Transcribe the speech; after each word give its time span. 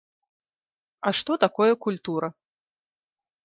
А 1.09 1.13
што 1.21 1.37
такое 1.45 1.69
культура? 1.87 2.27